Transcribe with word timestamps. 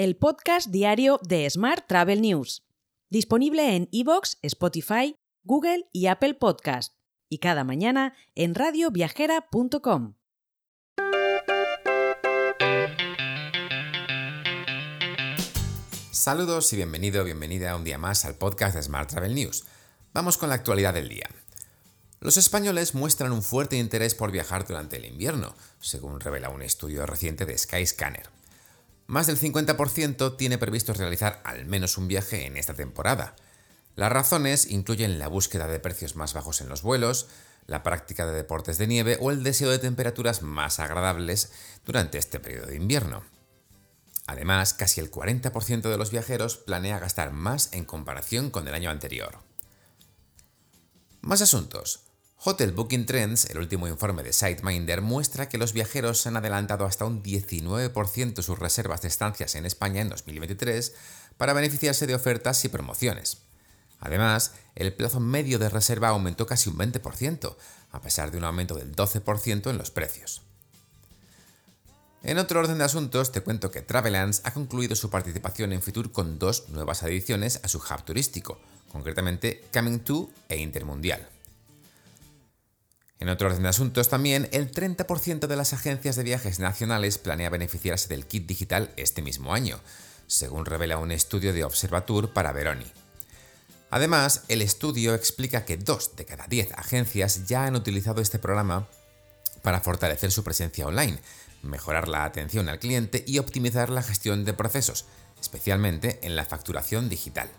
el 0.00 0.16
podcast 0.16 0.68
diario 0.68 1.20
de 1.22 1.50
Smart 1.50 1.86
Travel 1.86 2.22
News, 2.22 2.62
disponible 3.10 3.76
en 3.76 3.86
iVoox, 3.90 4.38
Spotify, 4.40 5.14
Google 5.44 5.90
y 5.92 6.06
Apple 6.06 6.32
Podcast, 6.32 6.94
y 7.28 7.36
cada 7.36 7.64
mañana 7.64 8.14
en 8.34 8.54
radioviajera.com. 8.54 10.14
Saludos 16.10 16.72
y 16.72 16.76
bienvenido, 16.76 17.22
bienvenida 17.22 17.76
un 17.76 17.84
día 17.84 17.98
más 17.98 18.24
al 18.24 18.36
podcast 18.36 18.76
de 18.76 18.82
Smart 18.82 19.10
Travel 19.10 19.34
News. 19.34 19.66
Vamos 20.14 20.38
con 20.38 20.48
la 20.48 20.54
actualidad 20.54 20.94
del 20.94 21.10
día. 21.10 21.28
Los 22.20 22.38
españoles 22.38 22.94
muestran 22.94 23.32
un 23.32 23.42
fuerte 23.42 23.76
interés 23.76 24.14
por 24.14 24.32
viajar 24.32 24.66
durante 24.66 24.96
el 24.96 25.04
invierno, 25.04 25.54
según 25.78 26.20
revela 26.20 26.48
un 26.48 26.62
estudio 26.62 27.04
reciente 27.04 27.44
de 27.44 27.58
Skyscanner. 27.58 28.39
Más 29.10 29.26
del 29.26 29.40
50% 29.40 30.36
tiene 30.36 30.56
previsto 30.56 30.92
realizar 30.92 31.42
al 31.44 31.66
menos 31.66 31.98
un 31.98 32.06
viaje 32.06 32.46
en 32.46 32.56
esta 32.56 32.74
temporada. 32.74 33.34
Las 33.96 34.12
razones 34.12 34.70
incluyen 34.70 35.18
la 35.18 35.26
búsqueda 35.26 35.66
de 35.66 35.80
precios 35.80 36.14
más 36.14 36.32
bajos 36.32 36.60
en 36.60 36.68
los 36.68 36.82
vuelos, 36.82 37.26
la 37.66 37.82
práctica 37.82 38.24
de 38.24 38.36
deportes 38.36 38.78
de 38.78 38.86
nieve 38.86 39.18
o 39.20 39.32
el 39.32 39.42
deseo 39.42 39.68
de 39.68 39.80
temperaturas 39.80 40.42
más 40.42 40.78
agradables 40.78 41.50
durante 41.84 42.18
este 42.18 42.38
periodo 42.38 42.66
de 42.68 42.76
invierno. 42.76 43.24
Además, 44.28 44.74
casi 44.74 45.00
el 45.00 45.10
40% 45.10 45.90
de 45.90 45.98
los 45.98 46.12
viajeros 46.12 46.58
planea 46.58 47.00
gastar 47.00 47.32
más 47.32 47.72
en 47.72 47.86
comparación 47.86 48.48
con 48.50 48.68
el 48.68 48.74
año 48.74 48.90
anterior. 48.90 49.38
Más 51.20 51.42
asuntos. 51.42 52.09
Hotel 52.42 52.72
Booking 52.72 53.04
Trends, 53.04 53.50
el 53.50 53.58
último 53.58 53.86
informe 53.86 54.22
de 54.22 54.32
SiteMinder, 54.32 55.02
muestra 55.02 55.50
que 55.50 55.58
los 55.58 55.74
viajeros 55.74 56.26
han 56.26 56.38
adelantado 56.38 56.86
hasta 56.86 57.04
un 57.04 57.22
19% 57.22 58.40
sus 58.40 58.58
reservas 58.58 59.02
de 59.02 59.08
estancias 59.08 59.54
en 59.56 59.66
España 59.66 60.00
en 60.00 60.08
2023 60.08 60.94
para 61.36 61.52
beneficiarse 61.52 62.06
de 62.06 62.14
ofertas 62.14 62.64
y 62.64 62.70
promociones. 62.70 63.42
Además, 63.98 64.54
el 64.74 64.94
plazo 64.94 65.20
medio 65.20 65.58
de 65.58 65.68
reserva 65.68 66.08
aumentó 66.08 66.46
casi 66.46 66.70
un 66.70 66.78
20%, 66.78 67.56
a 67.92 68.00
pesar 68.00 68.30
de 68.30 68.38
un 68.38 68.44
aumento 68.44 68.74
del 68.74 68.96
12% 68.96 69.68
en 69.68 69.76
los 69.76 69.90
precios. 69.90 70.40
En 72.22 72.38
otro 72.38 72.60
orden 72.60 72.78
de 72.78 72.84
asuntos, 72.84 73.32
te 73.32 73.42
cuento 73.42 73.70
que 73.70 73.82
Travelance 73.82 74.40
ha 74.44 74.54
concluido 74.54 74.96
su 74.96 75.10
participación 75.10 75.74
en 75.74 75.82
Fitur 75.82 76.10
con 76.10 76.38
dos 76.38 76.70
nuevas 76.70 77.02
adiciones 77.02 77.60
a 77.62 77.68
su 77.68 77.76
hub 77.76 78.02
turístico, 78.02 78.58
concretamente 78.90 79.62
Coming 79.74 79.98
to 79.98 80.30
e 80.48 80.56
Intermundial. 80.56 81.39
En 83.20 83.28
otro 83.28 83.48
orden 83.48 83.62
de 83.62 83.68
asuntos 83.68 84.08
también, 84.08 84.48
el 84.50 84.72
30% 84.72 85.46
de 85.46 85.56
las 85.56 85.74
agencias 85.74 86.16
de 86.16 86.22
viajes 86.22 86.58
nacionales 86.58 87.18
planea 87.18 87.50
beneficiarse 87.50 88.08
del 88.08 88.26
kit 88.26 88.46
digital 88.46 88.90
este 88.96 89.20
mismo 89.20 89.52
año, 89.52 89.78
según 90.26 90.64
revela 90.64 90.96
un 90.96 91.12
estudio 91.12 91.52
de 91.52 91.64
Observatur 91.64 92.32
para 92.32 92.52
Veroni. 92.52 92.90
Además, 93.90 94.44
el 94.48 94.62
estudio 94.62 95.14
explica 95.14 95.66
que 95.66 95.76
dos 95.76 96.16
de 96.16 96.24
cada 96.24 96.46
10 96.46 96.72
agencias 96.72 97.46
ya 97.46 97.64
han 97.64 97.76
utilizado 97.76 98.22
este 98.22 98.38
programa 98.38 98.88
para 99.62 99.80
fortalecer 99.80 100.32
su 100.32 100.42
presencia 100.42 100.86
online, 100.86 101.18
mejorar 101.62 102.08
la 102.08 102.24
atención 102.24 102.70
al 102.70 102.78
cliente 102.78 103.22
y 103.26 103.38
optimizar 103.38 103.90
la 103.90 104.02
gestión 104.02 104.46
de 104.46 104.54
procesos, 104.54 105.04
especialmente 105.38 106.20
en 106.22 106.36
la 106.36 106.46
facturación 106.46 107.10
digital. 107.10 107.50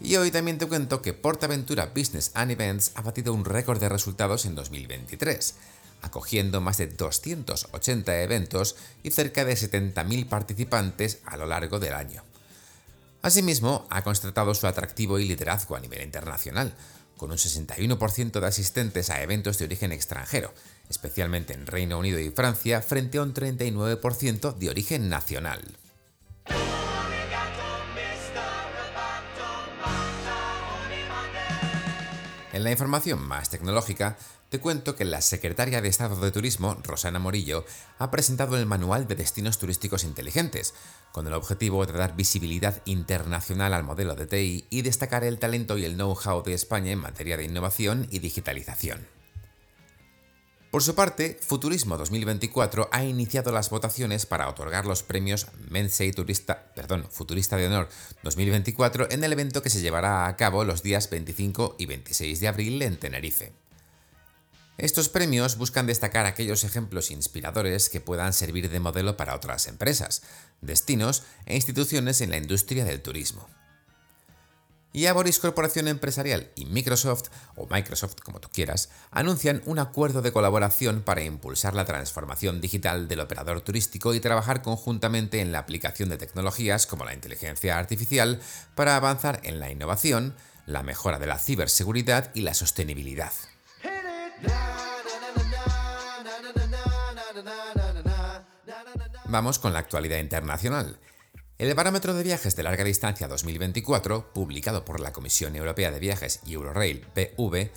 Y 0.00 0.16
hoy 0.16 0.30
también 0.30 0.58
te 0.58 0.66
cuento 0.66 1.00
que 1.00 1.14
PortAventura 1.14 1.92
Business 1.94 2.30
and 2.34 2.50
Events 2.50 2.92
ha 2.94 3.02
batido 3.02 3.32
un 3.32 3.44
récord 3.44 3.80
de 3.80 3.88
resultados 3.88 4.44
en 4.44 4.54
2023, 4.54 5.54
acogiendo 6.02 6.60
más 6.60 6.76
de 6.76 6.86
280 6.86 8.22
eventos 8.22 8.76
y 9.02 9.10
cerca 9.10 9.44
de 9.44 9.54
70.000 9.54 10.28
participantes 10.28 11.20
a 11.24 11.36
lo 11.36 11.46
largo 11.46 11.80
del 11.80 11.94
año. 11.94 12.24
Asimismo, 13.22 13.86
ha 13.90 14.02
constatado 14.02 14.54
su 14.54 14.66
atractivo 14.66 15.18
y 15.18 15.26
liderazgo 15.26 15.76
a 15.76 15.80
nivel 15.80 16.02
internacional, 16.02 16.74
con 17.16 17.30
un 17.30 17.38
61% 17.38 18.40
de 18.40 18.46
asistentes 18.46 19.08
a 19.10 19.22
eventos 19.22 19.58
de 19.58 19.64
origen 19.64 19.90
extranjero, 19.90 20.52
especialmente 20.90 21.54
en 21.54 21.66
Reino 21.66 21.98
Unido 21.98 22.20
y 22.20 22.30
Francia, 22.30 22.82
frente 22.82 23.18
a 23.18 23.22
un 23.22 23.32
39% 23.32 24.54
de 24.54 24.70
origen 24.70 25.08
nacional. 25.08 25.62
En 32.56 32.64
la 32.64 32.70
información 32.70 33.20
más 33.20 33.50
tecnológica, 33.50 34.16
te 34.48 34.60
cuento 34.60 34.96
que 34.96 35.04
la 35.04 35.20
secretaria 35.20 35.82
de 35.82 35.90
Estado 35.90 36.18
de 36.18 36.30
Turismo, 36.30 36.78
Rosana 36.82 37.18
Morillo, 37.18 37.66
ha 37.98 38.10
presentado 38.10 38.56
el 38.56 38.64
Manual 38.64 39.06
de 39.06 39.14
Destinos 39.14 39.58
Turísticos 39.58 40.04
Inteligentes, 40.04 40.72
con 41.12 41.26
el 41.26 41.34
objetivo 41.34 41.84
de 41.84 41.92
dar 41.92 42.16
visibilidad 42.16 42.80
internacional 42.86 43.74
al 43.74 43.84
modelo 43.84 44.14
de 44.14 44.24
TI 44.24 44.64
y 44.70 44.80
destacar 44.80 45.22
el 45.22 45.38
talento 45.38 45.76
y 45.76 45.84
el 45.84 45.96
know-how 45.96 46.42
de 46.44 46.54
España 46.54 46.92
en 46.92 47.00
materia 47.00 47.36
de 47.36 47.44
innovación 47.44 48.08
y 48.10 48.20
digitalización. 48.20 49.15
Por 50.70 50.82
su 50.82 50.94
parte, 50.94 51.38
Futurismo 51.40 51.96
2024 51.96 52.88
ha 52.92 53.04
iniciado 53.04 53.52
las 53.52 53.70
votaciones 53.70 54.26
para 54.26 54.48
otorgar 54.48 54.84
los 54.84 55.02
premios 55.02 55.46
Mensei 55.70 56.12
Turista, 56.12 56.72
perdón, 56.74 57.06
Futurista 57.10 57.56
de 57.56 57.66
Honor 57.66 57.88
2024 58.24 59.10
en 59.10 59.24
el 59.24 59.32
evento 59.32 59.62
que 59.62 59.70
se 59.70 59.80
llevará 59.80 60.26
a 60.26 60.36
cabo 60.36 60.64
los 60.64 60.82
días 60.82 61.08
25 61.08 61.76
y 61.78 61.86
26 61.86 62.40
de 62.40 62.48
abril 62.48 62.82
en 62.82 62.98
Tenerife. 62.98 63.52
Estos 64.76 65.08
premios 65.08 65.56
buscan 65.56 65.86
destacar 65.86 66.26
aquellos 66.26 66.62
ejemplos 66.62 67.10
inspiradores 67.10 67.88
que 67.88 68.02
puedan 68.02 68.34
servir 68.34 68.68
de 68.68 68.80
modelo 68.80 69.16
para 69.16 69.34
otras 69.34 69.68
empresas, 69.68 70.22
destinos 70.60 71.22
e 71.46 71.54
instituciones 71.54 72.20
en 72.20 72.30
la 72.30 72.36
industria 72.36 72.84
del 72.84 73.00
turismo. 73.00 73.48
Y 74.96 75.04
Aboris 75.04 75.40
Corporación 75.40 75.88
Empresarial 75.88 76.50
y 76.54 76.64
Microsoft, 76.64 77.24
o 77.54 77.66
Microsoft 77.66 78.14
como 78.24 78.40
tú 78.40 78.48
quieras, 78.50 78.88
anuncian 79.10 79.60
un 79.66 79.78
acuerdo 79.78 80.22
de 80.22 80.32
colaboración 80.32 81.02
para 81.02 81.22
impulsar 81.22 81.74
la 81.74 81.84
transformación 81.84 82.62
digital 82.62 83.06
del 83.06 83.20
operador 83.20 83.60
turístico 83.60 84.14
y 84.14 84.20
trabajar 84.20 84.62
conjuntamente 84.62 85.42
en 85.42 85.52
la 85.52 85.58
aplicación 85.58 86.08
de 86.08 86.16
tecnologías 86.16 86.86
como 86.86 87.04
la 87.04 87.12
inteligencia 87.12 87.78
artificial 87.78 88.40
para 88.74 88.96
avanzar 88.96 89.40
en 89.42 89.60
la 89.60 89.70
innovación, 89.70 90.34
la 90.64 90.82
mejora 90.82 91.18
de 91.18 91.26
la 91.26 91.38
ciberseguridad 91.38 92.30
y 92.32 92.40
la 92.40 92.54
sostenibilidad. 92.54 93.34
Vamos 99.26 99.58
con 99.58 99.74
la 99.74 99.80
actualidad 99.80 100.20
internacional. 100.20 100.98
El 101.58 101.72
Barómetro 101.72 102.12
de 102.12 102.22
Viajes 102.22 102.54
de 102.54 102.62
Larga 102.62 102.84
Distancia 102.84 103.28
2024, 103.28 104.30
publicado 104.34 104.84
por 104.84 105.00
la 105.00 105.14
Comisión 105.14 105.56
Europea 105.56 105.90
de 105.90 105.98
Viajes 105.98 106.40
y 106.44 106.52
Eurorail 106.52 107.06
BV, 107.14 107.70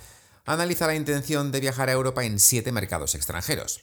analiza 0.44 0.86
la 0.86 0.94
intención 0.94 1.50
de 1.50 1.60
viajar 1.60 1.88
a 1.88 1.92
Europa 1.92 2.24
en 2.24 2.40
siete 2.40 2.72
mercados 2.72 3.14
extranjeros. 3.14 3.80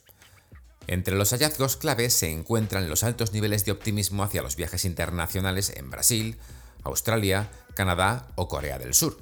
Entre 0.86 1.16
los 1.16 1.32
hallazgos 1.32 1.78
clave 1.78 2.12
se 2.12 2.30
encuentran 2.30 2.90
los 2.90 3.02
altos 3.02 3.34
niveles 3.34 3.66
de 3.66 3.72
optimismo 3.72 4.22
hacia 4.22 4.44
los 4.44 4.56
viajes 4.56 4.86
internacionales 4.86 5.74
en 5.76 5.90
Brasil, 5.90 6.38
Australia, 6.84 7.50
Canadá 7.74 8.28
o 8.36 8.48
Corea 8.48 8.78
del 8.78 8.94
Sur. 8.94 9.18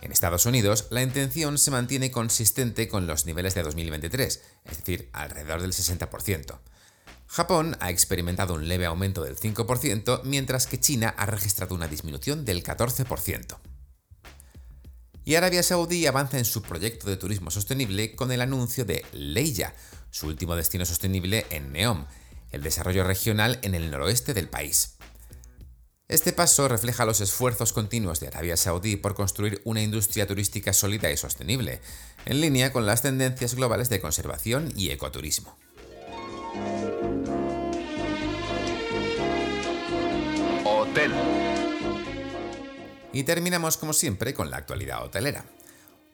En 0.00 0.10
Estados 0.10 0.46
Unidos, 0.46 0.86
la 0.88 1.02
intención 1.02 1.58
se 1.58 1.70
mantiene 1.70 2.10
consistente 2.10 2.88
con 2.88 3.06
los 3.06 3.26
niveles 3.26 3.54
de 3.54 3.62
2023, 3.62 4.42
es 4.64 4.78
decir, 4.78 5.10
alrededor 5.12 5.60
del 5.60 5.72
60%. 5.72 6.60
Japón 7.28 7.76
ha 7.80 7.90
experimentado 7.90 8.54
un 8.54 8.66
leve 8.68 8.86
aumento 8.86 9.22
del 9.22 9.36
5%, 9.36 10.22
mientras 10.24 10.66
que 10.66 10.80
China 10.80 11.14
ha 11.16 11.26
registrado 11.26 11.74
una 11.74 11.86
disminución 11.86 12.44
del 12.46 12.64
14%. 12.64 13.58
Y 15.26 15.34
Arabia 15.34 15.62
Saudí 15.62 16.06
avanza 16.06 16.38
en 16.38 16.46
su 16.46 16.62
proyecto 16.62 17.06
de 17.06 17.18
turismo 17.18 17.50
sostenible 17.50 18.16
con 18.16 18.32
el 18.32 18.40
anuncio 18.40 18.86
de 18.86 19.04
Leia, 19.12 19.74
su 20.10 20.26
último 20.26 20.56
destino 20.56 20.86
sostenible 20.86 21.44
en 21.50 21.70
Neom, 21.70 22.06
el 22.50 22.62
desarrollo 22.62 23.04
regional 23.04 23.58
en 23.60 23.74
el 23.74 23.90
noroeste 23.90 24.32
del 24.32 24.48
país. 24.48 24.96
Este 26.08 26.32
paso 26.32 26.66
refleja 26.66 27.04
los 27.04 27.20
esfuerzos 27.20 27.74
continuos 27.74 28.20
de 28.20 28.28
Arabia 28.28 28.56
Saudí 28.56 28.96
por 28.96 29.14
construir 29.14 29.60
una 29.64 29.82
industria 29.82 30.26
turística 30.26 30.72
sólida 30.72 31.10
y 31.10 31.18
sostenible, 31.18 31.82
en 32.24 32.40
línea 32.40 32.72
con 32.72 32.86
las 32.86 33.02
tendencias 33.02 33.54
globales 33.54 33.90
de 33.90 34.00
conservación 34.00 34.72
y 34.74 34.88
ecoturismo. 34.88 35.58
Y 43.12 43.24
terminamos 43.24 43.76
como 43.76 43.92
siempre 43.92 44.34
con 44.34 44.50
la 44.50 44.58
actualidad 44.58 45.04
hotelera. 45.04 45.44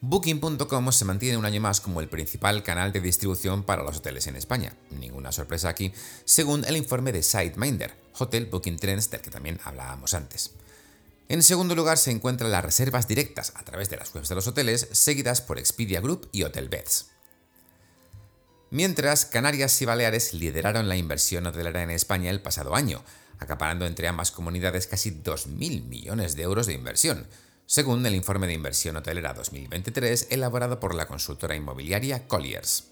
Booking.com 0.00 0.92
se 0.92 1.04
mantiene 1.06 1.38
un 1.38 1.46
año 1.46 1.60
más 1.60 1.80
como 1.80 2.00
el 2.00 2.08
principal 2.08 2.62
canal 2.62 2.92
de 2.92 3.00
distribución 3.00 3.62
para 3.62 3.82
los 3.82 3.96
hoteles 3.96 4.26
en 4.26 4.36
España. 4.36 4.74
Ninguna 4.90 5.32
sorpresa 5.32 5.70
aquí, 5.70 5.92
según 6.24 6.64
el 6.66 6.76
informe 6.76 7.10
de 7.10 7.22
SiteMinder, 7.22 7.94
Hotel 8.18 8.46
Booking 8.46 8.76
Trends 8.76 9.10
del 9.10 9.22
que 9.22 9.30
también 9.30 9.58
hablábamos 9.64 10.12
antes. 10.12 10.52
En 11.28 11.42
segundo 11.42 11.74
lugar 11.74 11.96
se 11.96 12.10
encuentran 12.10 12.52
las 12.52 12.64
reservas 12.64 13.08
directas 13.08 13.54
a 13.56 13.64
través 13.64 13.88
de 13.88 13.96
las 13.96 14.14
webs 14.14 14.28
de 14.28 14.34
los 14.34 14.46
hoteles, 14.46 14.88
seguidas 14.92 15.40
por 15.40 15.58
Expedia 15.58 16.02
Group 16.02 16.28
y 16.32 16.42
Hotelbeds. 16.42 17.06
Mientras, 18.70 19.24
Canarias 19.24 19.80
y 19.80 19.86
Baleares 19.86 20.34
lideraron 20.34 20.88
la 20.88 20.96
inversión 20.96 21.46
hotelera 21.46 21.82
en 21.82 21.90
España 21.90 22.30
el 22.30 22.42
pasado 22.42 22.74
año, 22.74 23.02
acaparando 23.38 23.86
entre 23.86 24.08
ambas 24.08 24.30
comunidades 24.30 24.86
casi 24.86 25.10
2.000 25.10 25.84
millones 25.84 26.36
de 26.36 26.42
euros 26.42 26.66
de 26.66 26.74
inversión, 26.74 27.26
según 27.66 28.04
el 28.06 28.14
informe 28.14 28.46
de 28.46 28.52
inversión 28.52 28.96
hotelera 28.96 29.32
2023 29.34 30.28
elaborado 30.30 30.80
por 30.80 30.94
la 30.94 31.06
consultora 31.06 31.56
inmobiliaria 31.56 32.26
Colliers. 32.26 32.84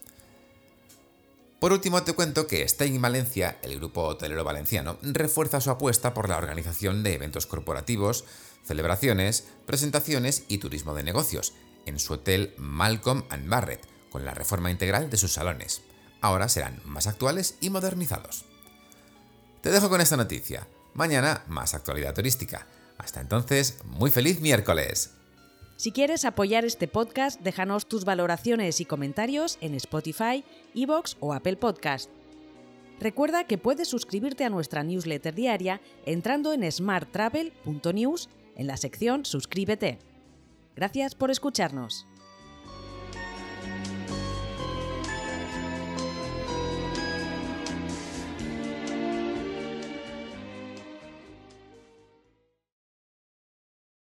Por 1.62 1.72
último, 1.72 2.02
te 2.02 2.14
cuento 2.14 2.48
que 2.48 2.62
Stay 2.62 2.98
Valencia, 2.98 3.58
el 3.62 3.76
grupo 3.76 4.02
hotelero 4.02 4.42
valenciano, 4.42 4.98
refuerza 5.02 5.60
su 5.60 5.70
apuesta 5.70 6.12
por 6.12 6.28
la 6.28 6.36
organización 6.36 7.04
de 7.04 7.14
eventos 7.14 7.46
corporativos, 7.46 8.24
celebraciones, 8.64 9.46
presentaciones 9.64 10.42
y 10.48 10.58
turismo 10.58 10.94
de 10.94 11.04
negocios 11.04 11.52
en 11.86 12.00
su 12.00 12.14
hotel 12.14 12.54
Malcolm 12.56 13.22
Barrett, 13.46 13.86
con 14.10 14.24
la 14.24 14.34
reforma 14.34 14.72
integral 14.72 15.08
de 15.08 15.16
sus 15.16 15.34
salones. 15.34 15.82
Ahora 16.20 16.48
serán 16.48 16.80
más 16.84 17.06
actuales 17.06 17.54
y 17.60 17.70
modernizados. 17.70 18.44
Te 19.62 19.70
dejo 19.70 19.88
con 19.88 20.00
esta 20.00 20.16
noticia. 20.16 20.66
Mañana 20.92 21.44
más 21.46 21.72
actualidad 21.74 22.14
turística. 22.14 22.66
Hasta 22.98 23.20
entonces, 23.20 23.78
muy 23.84 24.10
feliz 24.10 24.40
miércoles. 24.40 25.14
Si 25.76 25.92
quieres 25.92 26.24
apoyar 26.24 26.64
este 26.64 26.88
podcast, 26.88 27.40
déjanos 27.40 27.86
tus 27.86 28.04
valoraciones 28.04 28.80
y 28.80 28.84
comentarios 28.84 29.58
en 29.60 29.74
Spotify, 29.74 30.44
Evox 30.74 31.16
o 31.20 31.32
Apple 31.32 31.56
Podcast. 31.56 32.10
Recuerda 33.00 33.44
que 33.44 33.56
puedes 33.56 33.88
suscribirte 33.88 34.44
a 34.44 34.50
nuestra 34.50 34.82
newsletter 34.82 35.34
diaria 35.34 35.80
entrando 36.06 36.52
en 36.52 36.70
smarttravel.news 36.70 38.28
en 38.56 38.66
la 38.66 38.76
sección 38.76 39.24
Suscríbete. 39.24 39.98
Gracias 40.74 41.14
por 41.14 41.30
escucharnos. 41.30 42.06